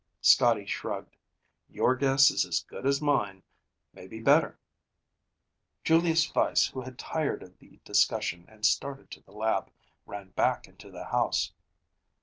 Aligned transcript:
Scotty 0.21 0.65
shrugged. 0.65 1.15
"Your 1.69 1.95
guess 1.95 2.31
is 2.31 2.43
as 2.43 2.63
good 2.63 2.87
as 2.87 3.03
mine. 3.03 3.43
Maybe 3.93 4.19
better." 4.19 4.57
Julius 5.83 6.33
Weiss, 6.33 6.65
who 6.69 6.81
had 6.81 6.97
tired 6.97 7.43
of 7.43 7.59
the 7.59 7.79
discussion 7.85 8.45
and 8.47 8.65
started 8.65 9.11
to 9.11 9.21
the 9.21 9.31
lab, 9.31 9.69
ran 10.07 10.31
back 10.31 10.67
into 10.67 10.89
the 10.89 11.05
house. 11.05 11.51